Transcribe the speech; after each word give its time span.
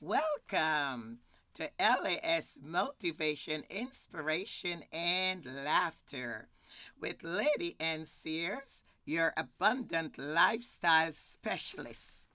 Welcome 0.00 1.18
to 1.54 1.70
LAS 1.80 2.60
Motivation, 2.62 3.64
Inspiration, 3.68 4.84
and 4.92 5.44
Laughter 5.44 6.46
with 7.00 7.24
Lady 7.24 7.74
Ann 7.80 8.06
Sears, 8.06 8.84
your 9.04 9.34
abundant 9.36 10.16
lifestyle 10.16 11.12
specialist, 11.12 12.26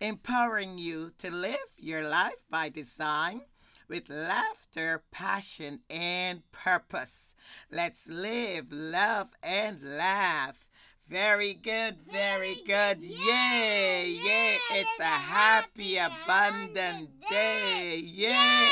empowering 0.00 0.78
you 0.78 1.12
to 1.18 1.30
live 1.30 1.58
your 1.76 2.08
life 2.08 2.42
by 2.48 2.70
design 2.70 3.42
with 3.86 4.08
laughter, 4.08 5.02
passion, 5.10 5.80
and 5.90 6.40
purpose. 6.52 7.34
Let's 7.70 8.06
live, 8.06 8.72
love, 8.72 9.34
and 9.42 9.98
laugh. 9.98 10.69
Very 11.10 11.54
good, 11.54 11.96
very, 12.08 12.54
good. 12.64 13.04
Yay, 13.04 14.16
yay. 14.24 14.56
It's 14.70 15.00
a 15.00 15.02
happy, 15.02 15.96
abundant 15.96 17.10
day. 17.28 17.96
Yay. 17.96 18.30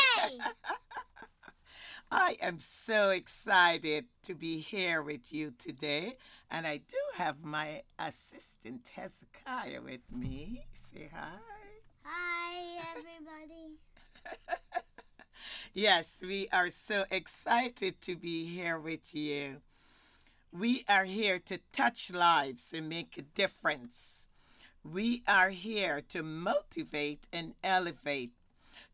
I 2.13 2.37
am 2.41 2.61
so 2.61 3.11
excited 3.11 4.05
to 4.23 4.37
be 4.37 4.61
here 4.61 5.03
with 5.03 5.33
you 5.33 5.53
today. 5.59 6.15
And 6.49 6.65
I 6.65 6.77
do 6.77 6.97
have 7.17 7.43
my 7.43 7.83
assistant 7.99 8.89
Hezekiah 8.95 9.83
with 9.83 10.03
me. 10.13 10.65
Say 10.95 11.11
hi. 11.13 11.39
Hi, 12.05 12.83
everybody. 12.93 13.79
Yes, 15.75 16.23
we 16.27 16.49
are 16.53 16.71
so 16.71 17.05
excited 17.11 18.01
to 18.03 18.17
be 18.17 18.47
here 18.47 18.79
with 18.79 19.15
you. 19.15 19.59
We 20.53 20.85
are 20.89 21.05
here 21.05 21.39
to 21.41 21.59
touch 21.73 22.11
lives 22.11 22.73
and 22.73 22.89
make 22.89 23.19
a 23.19 23.23
difference. 23.23 24.29
We 24.83 25.23
are 25.29 25.51
here 25.51 26.01
to 26.09 26.23
motivate 26.23 27.27
and 27.31 27.53
elevate, 27.63 28.33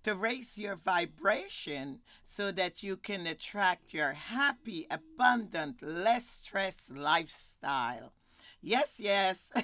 to 0.02 0.16
raise 0.16 0.58
your 0.58 0.74
vibration 0.74 2.00
so 2.24 2.50
that 2.50 2.82
you 2.82 2.96
can 2.96 3.26
attract 3.28 3.94
your 3.94 4.14
happy, 4.14 4.88
abundant, 4.90 5.80
less 5.80 6.26
stress 6.28 6.90
lifestyle. 6.92 8.12
Yes, 8.60 8.94
yes. 8.98 9.50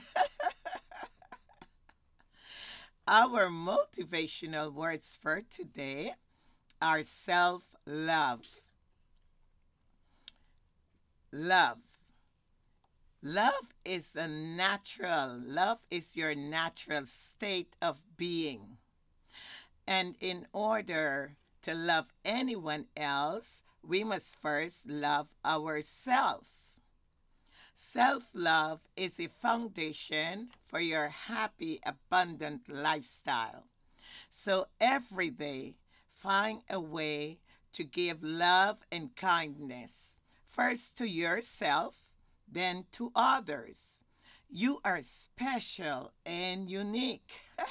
Our 3.08 3.48
motivational 3.48 4.72
words 4.72 5.19
for 5.20 5.42
today 5.50 6.14
are 6.80 7.02
self 7.02 7.64
love. 7.84 8.60
Love. 11.32 11.78
Love 13.22 13.74
is 13.84 14.16
a 14.16 14.26
natural, 14.26 15.38
love 15.44 15.78
is 15.90 16.16
your 16.16 16.34
natural 16.34 17.04
state 17.04 17.76
of 17.82 18.02
being. 18.16 18.78
And 19.86 20.16
in 20.20 20.46
order 20.52 21.36
to 21.62 21.74
love 21.74 22.06
anyone 22.24 22.86
else, 22.96 23.62
we 23.86 24.04
must 24.04 24.40
first 24.40 24.88
love 24.88 25.28
ourselves. 25.44 26.48
Self 27.76 28.24
love 28.34 28.80
is 28.96 29.18
a 29.18 29.28
foundation 29.28 30.50
for 30.64 30.80
your 30.80 31.08
happy, 31.08 31.80
abundant 31.84 32.68
lifestyle. 32.68 33.64
So 34.30 34.66
every 34.80 35.30
day, 35.30 35.74
find 36.12 36.60
a 36.70 36.78
way 36.78 37.38
to 37.72 37.84
give 37.84 38.22
love 38.22 38.78
and 38.92 39.14
kindness, 39.16 40.09
first 40.61 40.94
to 40.94 41.08
yourself, 41.08 41.94
then 42.47 42.84
to 42.92 43.11
others. 43.14 44.00
You 44.50 44.78
are 44.84 45.00
special 45.00 46.12
and 46.27 46.69
unique. 46.69 47.30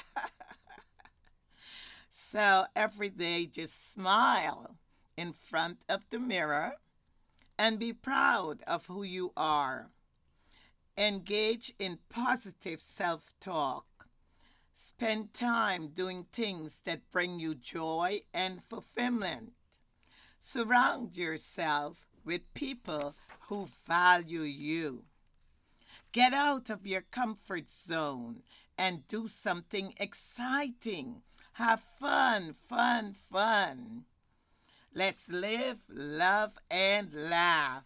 so 2.10 2.64
every 2.74 3.10
day, 3.10 3.46
just 3.46 3.92
smile 3.92 4.74
in 5.16 5.32
front 5.32 5.84
of 5.88 6.00
the 6.10 6.18
mirror 6.18 6.72
and 7.56 7.78
be 7.78 7.92
proud 7.92 8.60
of 8.66 8.86
who 8.86 9.04
you 9.04 9.32
are. 9.36 9.90
Engage 10.98 11.72
in 11.78 11.96
positive 12.08 12.80
self 12.80 13.32
talk. 13.40 13.86
Spend 14.74 15.32
time 15.32 15.90
doing 15.94 16.26
things 16.32 16.80
that 16.84 17.12
bring 17.12 17.38
you 17.38 17.54
joy 17.54 18.22
and 18.34 18.64
fulfillment. 18.64 19.52
Surround 20.40 21.16
yourself 21.16 22.09
with 22.24 22.52
people 22.54 23.14
who 23.48 23.68
value 23.86 24.42
you. 24.42 25.04
Get 26.12 26.32
out 26.32 26.70
of 26.70 26.86
your 26.86 27.02
comfort 27.02 27.70
zone 27.70 28.42
and 28.76 29.06
do 29.06 29.28
something 29.28 29.94
exciting. 29.98 31.22
Have 31.54 31.82
fun, 31.98 32.54
fun, 32.68 33.14
fun. 33.30 34.04
Let's 34.94 35.28
live, 35.28 35.78
love, 35.88 36.52
and 36.70 37.12
laugh. 37.12 37.84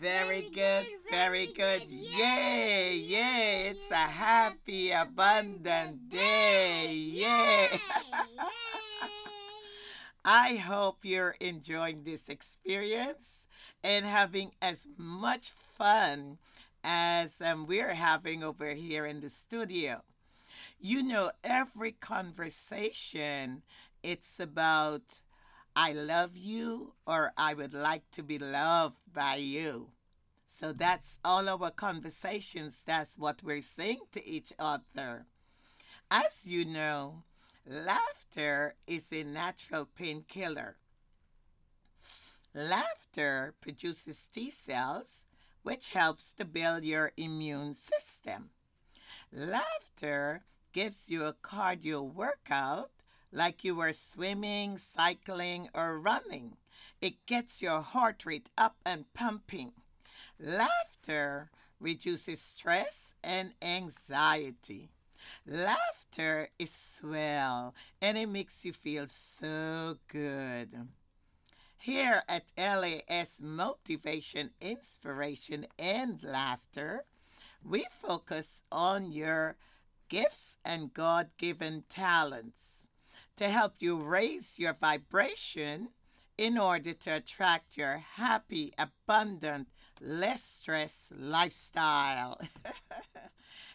Very, 0.00 0.42
Very 0.42 0.42
good, 0.42 0.86
good, 0.86 1.10
very 1.10 1.46
good. 1.46 1.80
good. 1.80 1.90
Yay, 1.90 2.18
Yay, 2.18 2.96
yay. 2.96 3.66
It's 3.70 3.90
a 3.90 3.94
happy, 3.96 4.92
abundant 4.92 6.08
day. 6.08 6.92
Yay. 6.92 7.68
I 10.30 10.56
hope 10.56 11.06
you're 11.06 11.36
enjoying 11.40 12.04
this 12.04 12.28
experience 12.28 13.46
and 13.82 14.04
having 14.04 14.50
as 14.60 14.86
much 14.98 15.52
fun 15.78 16.36
as 16.84 17.40
um, 17.40 17.66
we're 17.66 17.94
having 17.94 18.44
over 18.44 18.74
here 18.74 19.06
in 19.06 19.22
the 19.22 19.30
studio. 19.30 20.02
You 20.78 21.02
know, 21.02 21.30
every 21.42 21.92
conversation, 21.92 23.62
it's 24.02 24.38
about 24.38 25.22
I 25.74 25.92
love 25.92 26.36
you 26.36 26.92
or 27.06 27.32
I 27.38 27.54
would 27.54 27.72
like 27.72 28.10
to 28.10 28.22
be 28.22 28.38
loved 28.38 28.96
by 29.10 29.36
you. 29.36 29.92
So 30.50 30.74
that's 30.74 31.16
all 31.24 31.48
our 31.48 31.70
conversations. 31.70 32.82
That's 32.84 33.16
what 33.16 33.42
we're 33.42 33.62
saying 33.62 34.00
to 34.12 34.28
each 34.28 34.52
other. 34.58 35.24
As 36.10 36.46
you 36.46 36.66
know, 36.66 37.22
laughter 37.68 38.74
is 38.86 39.06
a 39.12 39.22
natural 39.22 39.84
painkiller. 39.84 40.76
Laughter 42.54 43.54
produces 43.60 44.28
T 44.32 44.50
cells, 44.50 45.26
which 45.62 45.90
helps 45.90 46.32
to 46.32 46.44
build 46.46 46.82
your 46.84 47.12
immune 47.16 47.74
system. 47.74 48.50
Laughter 49.30 50.44
gives 50.72 51.10
you 51.10 51.24
a 51.24 51.34
cardio 51.34 52.02
workout 52.02 52.90
like 53.30 53.62
you 53.62 53.74
were 53.74 53.92
swimming, 53.92 54.78
cycling, 54.78 55.68
or 55.74 55.98
running. 55.98 56.56
It 57.02 57.26
gets 57.26 57.60
your 57.60 57.82
heart 57.82 58.24
rate 58.24 58.48
up 58.56 58.76
and 58.86 59.12
pumping. 59.12 59.72
Laughter 60.40 61.50
reduces 61.78 62.40
stress 62.40 63.12
and 63.22 63.52
anxiety. 63.60 64.90
Laughter 65.46 66.48
is 66.58 66.72
swell 66.72 67.74
and 68.00 68.18
it 68.18 68.28
makes 68.28 68.64
you 68.64 68.72
feel 68.72 69.06
so 69.06 69.96
good. 70.08 70.88
Here 71.76 72.22
at 72.28 72.52
LAS 72.56 73.40
Motivation, 73.40 74.50
Inspiration, 74.60 75.66
and 75.78 76.22
Laughter, 76.22 77.04
we 77.64 77.86
focus 78.02 78.62
on 78.72 79.12
your 79.12 79.56
gifts 80.08 80.56
and 80.64 80.92
God 80.92 81.30
given 81.38 81.84
talents 81.88 82.88
to 83.36 83.48
help 83.48 83.74
you 83.78 84.02
raise 84.02 84.58
your 84.58 84.72
vibration 84.72 85.90
in 86.36 86.58
order 86.58 86.92
to 86.92 87.10
attract 87.10 87.76
your 87.76 87.98
happy, 87.98 88.72
abundant, 88.78 89.68
less 90.00 90.42
stress 90.42 91.12
lifestyle. 91.16 92.40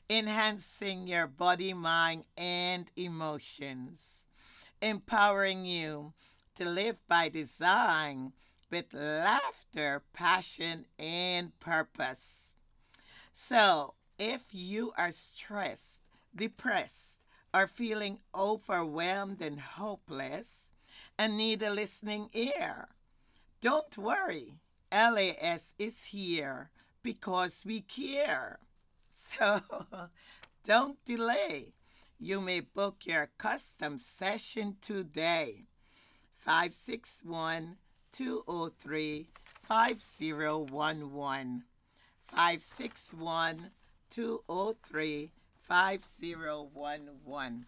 Enhancing 0.10 1.08
your 1.08 1.28
body, 1.28 1.74
mind, 1.74 2.26
and 2.38 2.92
emotions. 2.96 4.00
Empowering 4.82 5.66
you 5.66 6.14
to 6.56 6.66
live 6.66 6.98
by 7.08 7.30
design 7.30 8.34
with 8.70 8.94
laughter, 8.94 10.02
passion, 10.14 10.86
and 11.00 11.58
purpose. 11.60 12.56
So, 13.34 13.94
if 14.20 14.42
you 14.52 14.94
are 14.98 15.12
stressed, 15.12 16.02
depressed, 16.36 17.20
or 17.54 17.68
feeling 17.68 18.20
overwhelmed 18.34 19.42
and 19.42 19.60
hopeless 19.60 20.72
and 21.18 21.38
need 21.38 21.62
a 21.64 21.70
listening 21.70 22.30
ear, 22.34 22.90
don't 23.62 23.98
worry. 23.98 24.56
LAS 24.92 25.74
is 25.80 26.06
here 26.06 26.70
because 27.02 27.64
we 27.66 27.82
care. 27.82 28.60
So 29.38 29.62
don't 30.64 30.98
delay. 31.06 31.74
You 32.20 32.42
may 32.42 32.62
book 32.62 33.06
your 33.06 33.30
custom 33.38 34.00
session 34.00 34.78
today. 34.82 35.66
561 36.38 37.78
203 38.12 39.28
5011. 39.64 41.64
561 42.28 43.72
203 44.10 45.32
5011. 45.62 47.66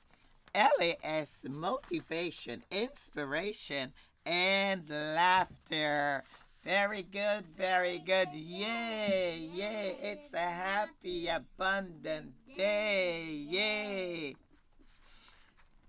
LAS 0.55 1.45
motivation, 1.49 2.63
inspiration, 2.71 3.91
and 4.25 4.89
laughter. 4.89 6.23
Very 6.65 7.03
good, 7.03 7.45
very 7.55 7.99
good. 7.99 8.29
Yay, 8.33 9.37
yay. 9.53 9.97
It's 10.01 10.33
a 10.33 10.39
happy, 10.39 11.27
abundant 11.27 12.33
day. 12.57 13.23
Yay. 13.23 14.35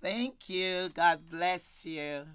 Thank 0.03 0.51
you. 0.51 0.91
God 0.91 1.31
bless 1.31 1.87
you. 1.87 2.27